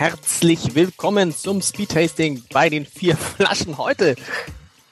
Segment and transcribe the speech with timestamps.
[0.00, 4.14] herzlich willkommen zum Speed Tasting bei den vier Flaschen heute.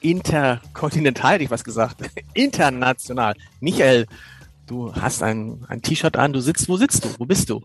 [0.01, 2.01] Interkontinental, hätte ich was gesagt.
[2.35, 3.33] International.
[3.59, 4.05] Michael,
[4.67, 7.09] du hast ein, ein T-Shirt an, du sitzt, wo sitzt du?
[7.17, 7.59] Wo bist du?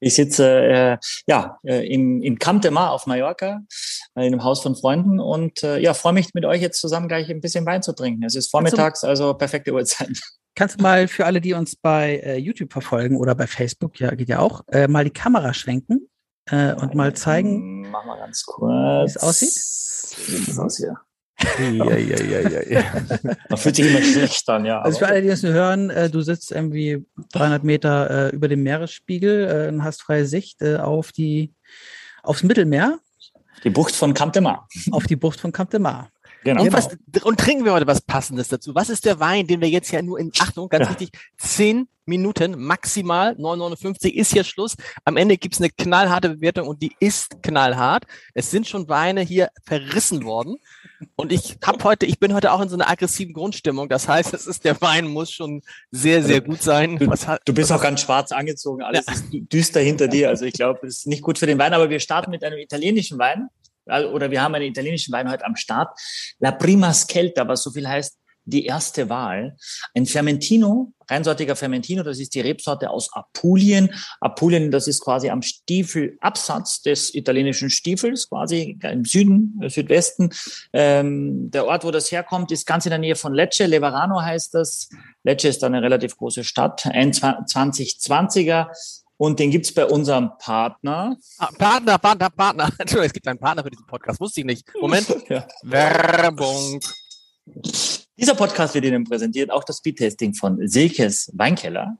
[0.00, 3.60] Ich sitze äh, ja äh, im, im Camp de Mar auf Mallorca,
[4.14, 7.06] äh, in einem Haus von Freunden und äh, ja, freue mich mit euch jetzt zusammen
[7.06, 8.24] gleich ein bisschen Wein zu trinken.
[8.24, 10.18] Es ist vormittags, also perfekte Uhrzeit.
[10.54, 14.14] Kannst du mal für alle, die uns bei äh, YouTube verfolgen oder bei Facebook, ja,
[14.14, 16.08] geht ja auch, äh, mal die Kamera schwenken
[16.50, 18.70] äh, und mal zeigen, Mach mal ganz kurz.
[18.70, 20.26] wie es aussieht?
[20.26, 20.96] Wie sieht das aus hier?
[21.60, 22.82] Ja, ja, ja, ja, ja.
[23.48, 24.80] Man fühlt sich immer schlecht an, ja.
[24.80, 28.48] Also für alle, die uns nur hören, äh, du sitzt irgendwie 300 Meter äh, über
[28.48, 31.54] dem Meeresspiegel äh, und hast freie Sicht äh, auf die
[32.24, 32.98] aufs Mittelmeer,
[33.62, 34.66] Die Bucht von Camp de Mar.
[34.90, 36.10] auf die Bucht von Cap de Mar.
[36.44, 36.62] Genau.
[36.62, 36.88] Und, was,
[37.24, 38.74] und trinken wir heute was Passendes dazu?
[38.74, 40.90] Was ist der Wein, den wir jetzt ja nur in, Achtung, ganz Ja.
[40.90, 44.76] wichtig, zehn Minuten maximal, 9,59 ist hier Schluss.
[45.04, 48.04] Am Ende gibt's eine knallharte Bewertung und die ist knallhart.
[48.32, 50.56] Es sind schon Weine hier verrissen worden.
[51.16, 53.90] Und ich habe heute, ich bin heute auch in so einer aggressiven Grundstimmung.
[53.90, 55.60] Das heißt, es ist der Wein muss schon
[55.90, 56.96] sehr, sehr gut sein.
[56.98, 60.30] Du, Was hat, du bist auch ganz schwarz angezogen, alles ist dü- düster hinter dir.
[60.30, 62.58] Also ich glaube, es ist nicht gut für den Wein, aber wir starten mit einem
[62.58, 63.48] italienischen Wein.
[63.88, 65.98] Oder wir haben einen italienischen Wein heute am Start.
[66.38, 69.56] La Prima Scelta, was so viel heißt, die erste Wahl.
[69.94, 73.90] Ein Fermentino, reinsortiger Fermentino, das ist die Rebsorte aus Apulien.
[74.20, 80.30] Apulien, das ist quasi am Stiefelabsatz des italienischen Stiefels, quasi im Süden, äh, Südwesten.
[80.72, 83.66] Ähm, der Ort, wo das herkommt, ist ganz in der Nähe von Lecce.
[83.66, 84.88] Leverano heißt das.
[85.24, 88.68] Lecce ist eine relativ große Stadt, ein 2020er.
[89.18, 91.16] Und den gibt's bei unserem Partner.
[91.38, 92.64] Ah, Partner, Partner, Partner.
[92.78, 94.20] Entschuldigung, es gibt einen Partner für diesen Podcast.
[94.20, 94.66] Wusste ich nicht.
[94.80, 95.06] Moment.
[95.28, 95.46] Ja.
[95.62, 96.80] Werbung.
[98.16, 101.96] Dieser Podcast wird Ihnen präsentiert, auch das Speedtesting von Silkes Weinkeller.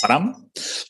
[0.00, 0.46] Badam.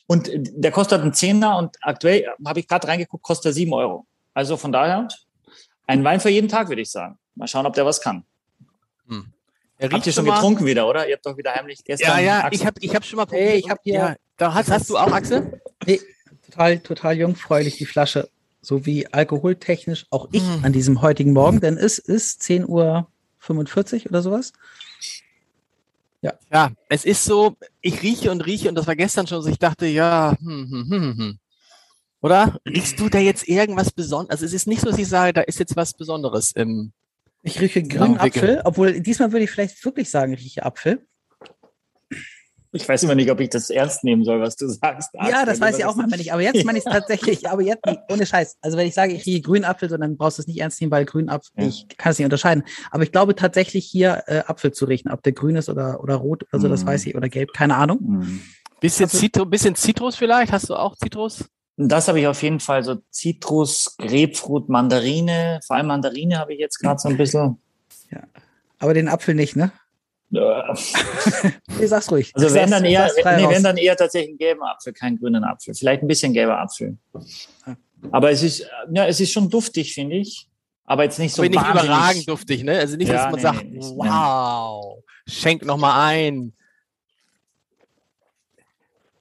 [0.07, 4.05] Und der kostet einen Zehner und aktuell habe ich gerade reingeguckt, kostet er sieben Euro.
[4.33, 5.07] Also von daher
[5.87, 7.17] ein Wein für jeden Tag, würde ich sagen.
[7.35, 8.23] Mal schauen, ob der was kann.
[9.07, 9.33] Hm.
[9.77, 11.07] Er Habt ihr schon mal- getrunken wieder, oder?
[11.07, 12.09] Ihr habt doch wieder heimlich gestern.
[12.09, 14.53] Ja, ja, Axel- ich habe ich hab schon mal Hey, ich hab hier- Ja, da
[14.53, 15.61] hast, hast du auch, Axel?
[15.85, 16.01] Nee,
[16.45, 18.29] total, total jungfräulich die Flasche.
[18.61, 20.65] So wie alkoholtechnisch auch ich Mm.
[20.65, 24.53] an diesem heutigen Morgen, denn es ist 10.45 Uhr oder sowas.
[26.21, 29.57] Ja, es ist so, ich rieche und rieche und das war gestern schon so, ich
[29.57, 31.39] dachte, ja, hm, hm, hm, hm.
[32.21, 32.59] Oder?
[32.67, 34.29] Riechst du da jetzt irgendwas Besonderes?
[34.31, 36.91] Also es ist nicht so, dass ich sage, da ist jetzt was Besonderes im.
[37.41, 41.07] Ich rieche grünen Apfel, obwohl diesmal würde ich vielleicht wirklich sagen, ich rieche Apfel.
[42.73, 45.09] Ich weiß immer nicht, ob ich das ernst nehmen soll, was du sagst.
[45.13, 46.31] Ja, Axel, das weiß ich auch manchmal nicht.
[46.31, 47.49] Aber jetzt meine ich es tatsächlich.
[47.49, 48.57] Aber jetzt nicht, ohne Scheiß.
[48.61, 50.79] Also wenn ich sage, ich rieche grünen Apfel, so, dann brauchst du es nicht ernst
[50.79, 51.67] nehmen, weil grünen Apfel, Ja.
[51.67, 52.63] ich kann es nicht unterscheiden.
[52.89, 56.15] Aber ich glaube tatsächlich hier äh, Apfel zu riechen, ob der grün ist oder, oder
[56.15, 56.87] rot oder so, das Mm.
[56.87, 57.99] weiß ich, oder gelb, keine Ahnung.
[57.99, 58.41] Hm.
[58.79, 60.53] Bisschen, Also- Zitru, bisschen Zitrus vielleicht?
[60.53, 61.43] Hast du auch Zitrus?
[61.75, 65.59] Das habe ich auf jeden Fall so Zitrus, Grapefruit, Mandarine.
[65.65, 67.57] Vor allem Mandarine habe ich jetzt gerade so ein bisschen.
[68.79, 69.71] Aber den Apfel nicht, ne?
[70.31, 72.31] Nee, sag's ruhig.
[72.33, 75.73] Also wenn dann eher, nee, wenn dann eher tatsächlich einen gelben Apfel, keinen grünen Apfel.
[75.73, 76.97] Vielleicht ein bisschen gelber Apfel.
[78.11, 80.47] Aber es ist, ja, es ist schon duftig, finde ich.
[80.85, 82.77] Aber jetzt nicht so Aber nicht überragend duftig, ne?
[82.79, 86.53] Also nicht, Ja, dass man nee, sagt, nee, nicht, wow, schenk noch mal ein.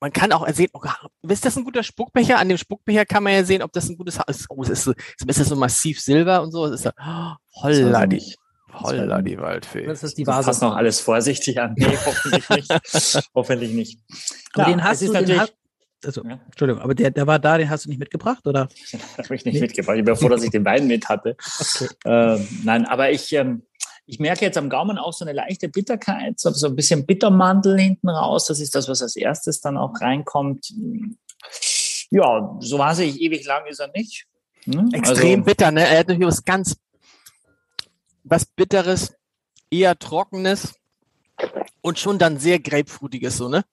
[0.01, 0.81] Man kann auch sehen, oh,
[1.29, 2.39] ist das ein guter Spuckbecher?
[2.39, 4.47] An dem Spuckbecher kann man ja sehen, ob das ein gutes ist.
[4.49, 4.93] Oh, es ist, so,
[5.27, 6.65] ist das so massiv Silber und so?
[6.67, 8.40] Es ist da, oh, holla ich nicht.
[8.73, 9.87] Holla die Waldfee.
[9.87, 10.45] Das ist die Du Vase.
[10.45, 11.75] fasst noch alles vorsichtig an.
[11.77, 12.71] Nee, hoffentlich nicht.
[13.35, 14.01] hoffentlich nicht.
[14.55, 15.55] Aber den hast es ist du, den natürlich, hast,
[16.05, 16.41] also, Ja.
[16.47, 18.69] Entschuldigung, aber der, der war da, den hast du nicht mitgebracht, oder?
[19.19, 19.61] habe ich nicht Nee.
[19.61, 19.97] mitgebracht.
[19.99, 21.37] Ich bin froh, dass ich den Wein mit hatte.
[21.61, 21.89] Okay.
[22.05, 23.63] Ähm, nein, aber ich, ähm,
[24.07, 27.79] ich merke jetzt am Gaumen auch so eine leichte Bitterkeit, so, so ein bisschen Bittermantel
[27.79, 28.47] hinten raus.
[28.47, 30.73] Das ist das, was als erstes dann auch reinkommt.
[32.11, 34.27] Ja, so wahnsinnig ewig lang ist er nicht.
[34.65, 34.89] Hm?
[34.93, 35.83] Extrem Also, bitter, ne?
[35.87, 36.77] Er hat natürlich was ganz,
[38.25, 39.15] was Bitteres,
[39.71, 40.75] eher Trockenes
[41.81, 43.65] und schon dann sehr Grapefruitiges, so, ne?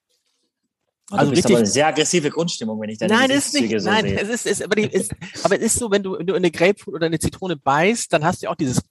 [1.10, 3.80] also also richtig- aber eine sehr aggressive Grundstimmung, wenn ich deine Nein, ist nicht.
[3.80, 4.20] So nein, sehe.
[4.20, 6.38] es ist, es, aber, die, ist, aber es ist so, wenn du, wenn du in
[6.38, 8.82] eine Grapefruit oder eine Zitrone beißt, dann hast du ja auch dieses.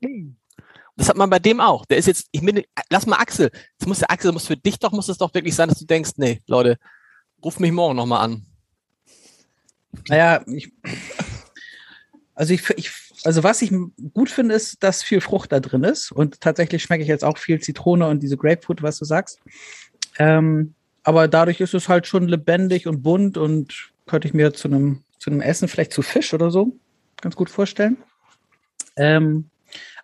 [0.95, 1.85] Das hat man bei dem auch.
[1.85, 3.51] Der ist jetzt, ich meine, lass mal Axel.
[3.77, 5.85] Das muss der Axel, muss für dich doch, muss es doch wirklich sein, dass du
[5.85, 6.79] denkst, nee, Leute,
[7.43, 8.47] ruf mich morgen nochmal an.
[10.07, 10.71] Naja, ich,
[12.33, 12.91] also ich, ich,
[13.23, 13.71] also was ich
[14.13, 16.11] gut finde, ist, dass viel Frucht da drin ist.
[16.11, 19.39] Und tatsächlich schmecke ich jetzt auch viel Zitrone und diese Grapefruit, was du sagst.
[20.19, 20.73] Ähm,
[21.03, 25.03] aber dadurch ist es halt schon lebendig und bunt und könnte ich mir zu einem,
[25.19, 26.77] zu einem Essen, vielleicht zu Fisch oder so,
[27.21, 27.97] ganz gut vorstellen.
[28.95, 29.49] Ähm,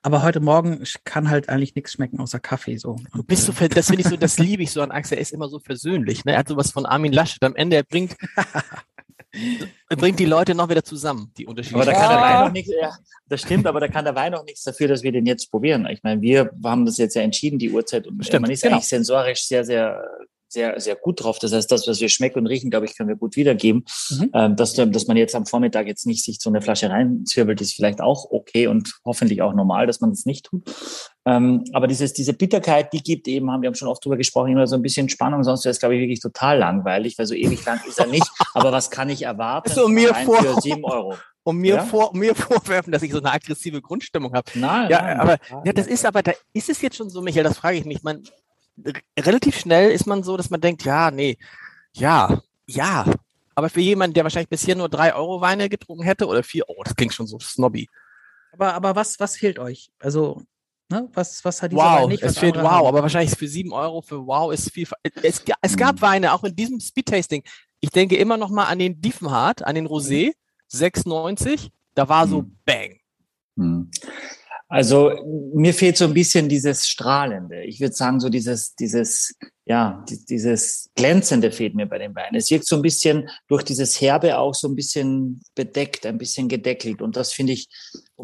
[0.02, 2.98] aber heute Morgen kann halt eigentlich nichts schmecken außer Kaffee so.
[3.14, 5.18] Du bist so, ver- das finde ich so, das liebe ich so an Axel.
[5.18, 6.26] Er ist immer so versöhnlich.
[6.26, 6.34] Ne?
[6.34, 7.42] Er hat sowas von Armin Laschet.
[7.44, 8.16] Am Ende, er bringt,
[9.90, 11.76] bringt die Leute noch wieder zusammen, die Unterschiede.
[11.76, 12.96] Aber da kann der Wein noch nichts, ja,
[13.28, 15.88] das stimmt, aber da kann der Wein noch nichts dafür, dass wir den jetzt probieren.
[15.88, 18.76] Ich meine, wir haben das jetzt ja entschieden, die Uhrzeit, und Stimmt, man ist genau.
[18.76, 20.04] eigentlich sensorisch sehr, sehr,
[20.54, 21.40] sehr, sehr gut drauf.
[21.40, 23.86] Das heißt, das, was wir schmecken und riechen, glaube ich, können wir gut wiedergeben.
[24.12, 24.30] Mhm.
[24.34, 27.74] Ähm, dass, dass man jetzt am Vormittag jetzt nicht sich so eine Flasche reinzwirbelt, ist
[27.74, 30.64] vielleicht auch okay und hoffentlich auch normal, dass man das nicht tut.
[31.26, 34.52] Ähm, aber dieses, diese Bitterkeit, die gibt eben, haben wir haben schon oft drüber gesprochen,
[34.52, 37.34] immer so ein bisschen Spannung, sonst wäre es, glaube ich, wirklich total langweilig, weil so
[37.34, 38.28] ewig lang ist er nicht.
[38.54, 39.72] Aber was kann ich erwarten?
[39.72, 41.16] So mir vor- Für sieben Euro.
[41.44, 41.84] um mir, Ja?
[41.86, 44.50] vor, um mir vorwerfen, dass ich so eine aggressive Grundstimmung habe.
[44.56, 45.20] Nein, Ja, nein.
[45.20, 47.86] aber ja, das ist aber, da ist es jetzt schon so, Michael, das frage ich
[47.86, 48.04] mich.
[48.04, 48.24] Man,
[49.20, 51.38] relativ schnell ist man so, dass man denkt, ja, nee,
[51.94, 53.06] ja, ja.
[53.56, 56.82] Aber für jemanden, der wahrscheinlich bisher nur drei Euro Weine getrunken hätte oder vier, oh,
[56.84, 57.88] das klingt schon so snobby.
[58.52, 59.90] Aber, aber was, was fehlt euch?
[60.00, 60.42] Also,
[60.90, 62.24] ne, was, was hat dieser Wein Wow, nicht?
[62.24, 62.88] es fehlt wow, haben?
[62.88, 64.88] aber wahrscheinlich für sieben Euro für wow ist viel.
[65.22, 66.02] Es, es gab Mhm.
[66.02, 67.44] Weine, auch in diesem Speedtasting.
[67.80, 70.32] Ich denke immer noch mal an den Diefenhardt, an den Rosé,
[70.72, 71.70] 6,90.
[71.96, 72.58] Da war so Mhm.
[72.66, 73.00] Bang.
[74.74, 75.12] Also
[75.54, 77.62] mir fehlt so ein bisschen dieses Strahlende.
[77.64, 79.36] Ich würde sagen, so dieses, dieses,
[79.66, 82.34] ja, die- dieses Glänzende fehlt mir bei den Weinen.
[82.38, 86.48] Es wirkt so ein bisschen durch dieses Herbe auch so ein bisschen bedeckt, ein bisschen
[86.48, 87.04] gedeckelt.
[87.04, 87.70] Und das finde ich,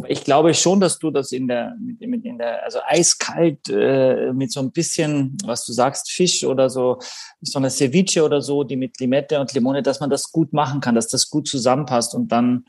[0.07, 4.59] ich glaube schon, dass du das in der, in der, also eiskalt äh, mit so
[4.59, 6.97] ein bisschen, was du sagst, Fisch oder so,
[7.41, 10.81] so eine Ceviche oder so, die mit Limette und Limone, dass man das gut machen
[10.81, 12.65] kann, dass das gut zusammenpasst und dann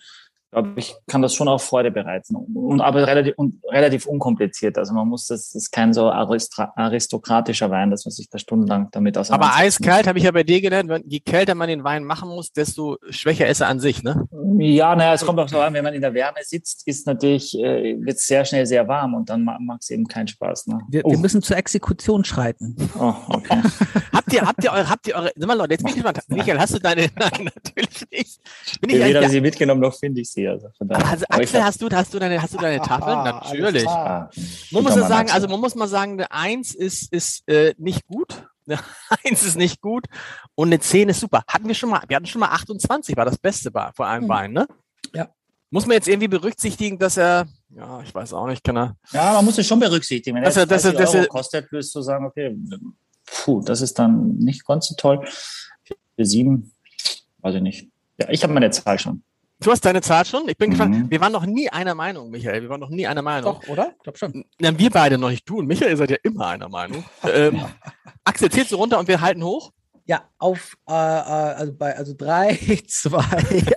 [0.51, 2.35] glaube ich, kann das schon auch Freude bereiten.
[2.35, 4.79] Und, aber relativ, und, relativ unkompliziert.
[4.79, 9.17] Also man muss, das ist kein so aristokratischer Wein, dass man sich da stundenlang damit
[9.17, 9.81] Aber auseinandersetzt.
[9.81, 12.53] eiskalt habe ich ja bei dir gelernt, wenn, je kälter man den Wein machen muss,
[12.53, 14.29] desto schwächer ist er an sich, ne?
[14.59, 17.57] Ja, naja, es kommt auch so an, wenn man in der Wärme sitzt, ist natürlich,
[17.59, 20.67] äh, wird es sehr schnell sehr warm und dann macht es eben keinen Spaß.
[20.67, 20.81] Ne?
[20.89, 22.77] Wir, oh, wir müssen zur Exekution schreiten.
[22.99, 23.61] oh, okay.
[24.13, 26.21] Habt ihr, habt ihr eure, habt ihr eure, sag mal Leute, jetzt bin ich gespannt.
[26.29, 28.41] Michael, hast du deine, nein, natürlich nicht.
[28.81, 30.40] Bin ich eigentlich, sie mitgenommen, noch finde ich sie.
[30.49, 31.07] Also daher.
[31.07, 33.17] also ich Axel, hast du, hast du deine, hast du deine Tafeln?
[33.17, 33.87] Ah, Natürlich.
[33.89, 34.31] Ah,
[34.71, 35.35] Man muss ja sagen, Axel.
[35.35, 38.47] also man muss mal sagen, eine Eins ist, ist äh, nicht gut.
[38.67, 38.79] Eine
[39.25, 40.07] Eins ist nicht gut
[40.55, 41.43] und eine Zehn ist super.
[41.49, 44.25] Hatten wir schon mal, wir hatten schon mal 28, war das Beste bei, vor einem
[44.25, 44.29] Mhm.
[44.29, 44.67] Wein, ne?
[45.15, 45.29] Ja.
[45.73, 48.97] Muss man jetzt irgendwie berücksichtigen, dass er, ja, ich weiß auch nicht, kann er.
[49.13, 50.37] Ja, man muss es schon berücksichtigen.
[50.37, 52.57] Wenn Dass er dass er- 30 dass er- kostet, wirst du sagen, okay,
[53.25, 55.25] puh, das ist dann nicht ganz so toll.
[56.17, 56.73] Für sieben,
[57.39, 57.89] weiß ich nicht.
[58.19, 59.23] Ja, ich habe meine Zahl schon.
[59.63, 60.49] Du hast deine Zahl schon?
[60.49, 60.73] Ich bin Mhm.
[60.73, 61.11] gespannt.
[61.11, 62.63] Wir waren noch nie einer Meinung, Michael.
[62.63, 63.61] Wir waren noch nie einer Meinung.
[63.61, 63.93] Doch, oder?
[63.97, 64.45] Ich glaube schon.
[64.59, 65.49] Na, wir beide noch nicht.
[65.49, 67.05] Du und Michael seid ja immer einer Meinung.
[67.25, 67.63] ähm,
[68.25, 69.73] Axel, zählst du runter und wir halten hoch?
[70.07, 72.57] Ja, auf, äh, äh, also bei, also drei,
[72.89, 73.23] zwei,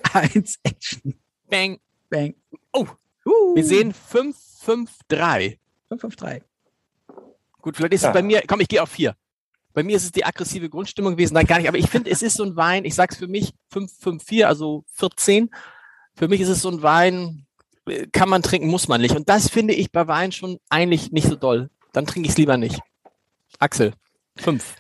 [0.14, 1.16] eins, Action.
[1.50, 1.80] Bang.
[2.10, 2.34] Bang.
[2.72, 2.86] Oh.
[3.26, 5.60] Uh, Wir sehen 5, 5, 3.
[5.90, 6.44] 553.
[7.62, 8.10] Gut, vielleicht ist Ja.
[8.10, 9.16] es bei mir, komm, ich gehe auf 4.
[9.74, 11.34] Bei mir ist es die aggressive Grundstimmung gewesen.
[11.34, 11.68] Nein, gar nicht.
[11.68, 14.48] Aber ich finde, es ist so ein Wein, ich sag's für mich, 5, 5, 4,
[14.48, 15.50] also 14.
[16.16, 17.46] Für mich ist es so ein Wein,
[18.12, 19.16] kann man trinken, muss man nicht.
[19.16, 21.70] Und das finde ich bei Wein schon eigentlich nicht so doll.
[21.92, 22.80] Dann trinke ich es lieber nicht.
[23.60, 23.94] Axel,
[24.38, 24.76] 5.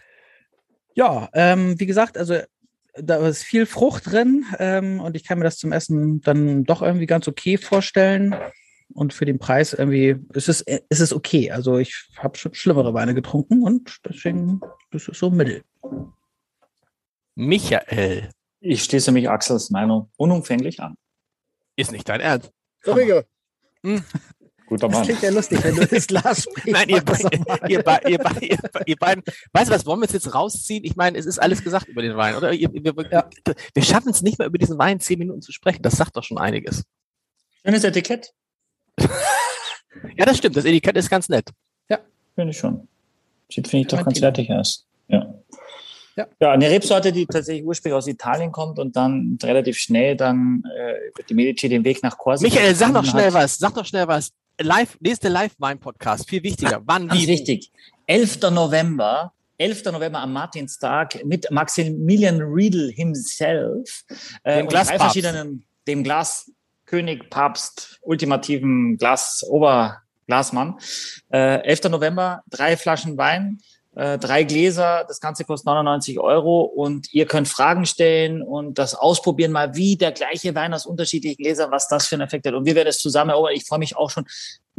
[0.95, 2.37] Ja, ähm, wie gesagt, also
[2.95, 6.81] da ist viel Frucht drin ähm, und ich kann mir das zum Essen dann doch
[6.81, 8.35] irgendwie ganz okay vorstellen.
[8.93, 11.51] Und für den Preis irgendwie ist es, ist es okay.
[11.51, 15.63] Also ich habe schon schlimmere Weine getrunken und deswegen das ist so mittel.
[17.35, 20.95] Michael, Ich schließe mich Axels Meinung unumfänglich an.
[21.75, 22.51] Ist nicht dein Ernst.
[22.83, 23.23] Sorry,
[24.65, 25.03] Guter das Mann.
[25.05, 26.67] klingt ja lustig, wenn du das Glas sprichst.
[26.71, 27.29] Nein, ihr, das be-
[27.67, 30.33] ihr, be- ihr, be- ihr, be- ihr beiden, weißt du was, wollen wir es jetzt
[30.33, 30.85] rausziehen?
[30.85, 32.53] Ich meine, es ist alles gesagt über den Wein, oder?
[32.53, 33.29] Ihr, wir, Ja.
[33.73, 35.81] wir schaffen es nicht mehr über diesen Wein zehn Minuten zu sprechen.
[35.81, 36.83] Das sagt doch schon einiges.
[37.65, 38.33] Schönes Etikett,
[40.17, 40.55] Ja, das stimmt.
[40.55, 41.49] Das Etikett ist ganz nett.
[42.35, 42.87] finde ich schon.
[43.51, 44.87] Sieht, finde ich, doch ganz fertig aus.
[45.07, 45.33] Ja.
[46.15, 46.27] Ja.
[46.39, 51.07] ja, eine Rebsorte, die tatsächlich ursprünglich aus Italien kommt und dann relativ schnell dann äh,
[51.09, 53.33] über die Medici den Weg nach Korsika Michael, sag doch schnell hat.
[53.33, 53.57] was.
[53.57, 54.31] Sag doch schnell was.
[54.61, 56.29] Live, nächste Live-Wein-Podcast.
[56.29, 56.81] Viel wichtiger.
[56.85, 57.27] Wann, Ganz wie?
[57.27, 57.71] wichtig.
[58.05, 58.41] 11.
[58.51, 59.85] November, 11.
[59.85, 64.03] November am Martinstag mit Maximilian Riedel himself.
[64.43, 70.77] Äh, Dem und drei verschiedenen, dem Glaskönig, Papst, ultimativen Glas, Oberglasmann.
[71.31, 71.89] Äh, 11.
[71.89, 73.59] November, drei Flaschen Wein,
[73.95, 78.95] äh, drei Gläser, das Ganze kostet 99 Euro und ihr könnt Fragen stellen und das
[78.95, 82.53] ausprobieren mal, wie der gleiche Wein aus unterschiedlichen Gläsern, was das für einen Effekt hat.
[82.53, 83.53] Und wir werden es zusammen erobern.
[83.53, 84.25] Ich freue mich auch schon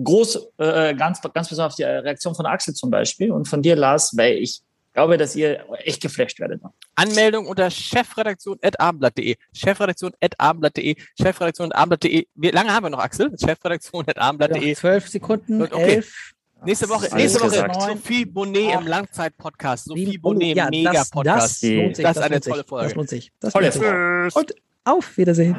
[0.02, 3.76] groß, äh, ganz, ganz besonders auf die Reaktion von Axel zum Beispiel und von dir,
[3.76, 4.62] Lars, weil ich
[4.94, 6.60] glaube, dass ihr echt geflasht werdet.
[6.94, 9.36] Anmeldung unter chefredaktion.abendblatt.de.
[9.52, 10.96] Chefredaktion.abendblatt.de.
[11.20, 12.26] Chefredaktion.abendblatt.de.
[12.34, 13.32] Wie lange haben wir noch, Axel?
[13.38, 14.68] Chefredaktion.abendblatt.de.
[14.68, 15.94] Ja, zwölf Sekunden, Okay.
[15.94, 16.32] elf.
[16.64, 17.68] Nächste Woche, nächste Woche.
[17.78, 19.84] Sophie Bonnet im Langzeit-Podcast.
[19.84, 21.62] Sophie Bonnet, ja, Mega-Podcast.
[21.62, 22.66] Das, das, das, ist eine tolle sich.
[22.66, 22.84] Folge.
[22.86, 23.32] Das lohnt sich.
[23.40, 24.28] Das tolle Folge.
[24.34, 24.54] Und
[24.84, 25.56] auf Wiedersehen.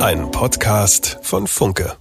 [0.00, 1.96] Ein Podcast von Funke.